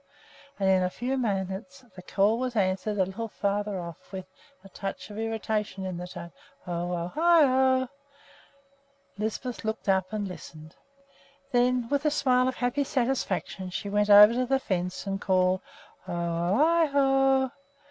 [0.57, 4.25] and in a few minutes the call was answered a little farther off with
[4.63, 6.31] a touch of irritation in the tone,
[6.65, 10.75] "Ho o i ho!" [Illustration: UP AT THE SÆTER] Lisbeth looked up and listened.
[11.51, 15.61] Then with a smile of happy satisfaction she went over to the fence and called,
[16.07, 17.51] "Ho o i ho!"